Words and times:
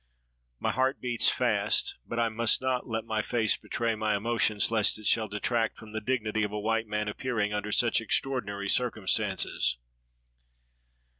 My 0.59 0.71
heart 0.71 0.99
beats 0.99 1.29
fast, 1.29 1.97
but 2.07 2.17
I 2.19 2.27
must 2.27 2.59
not 2.59 2.87
let 2.89 3.05
my 3.05 3.21
face 3.21 3.55
betray 3.55 3.93
my 3.93 4.17
emotions, 4.17 4.71
lest 4.71 4.97
it 4.97 5.05
shall 5.05 5.27
detract 5.27 5.77
from 5.77 5.91
the 5.91 6.01
dignity 6.01 6.41
of 6.41 6.51
a 6.51 6.59
white 6.59 6.87
man 6.87 7.07
appearing 7.07 7.53
under 7.53 7.71
such 7.71 8.01
extraordinary 8.01 8.67
circum 8.67 9.05
stances. 9.05 9.77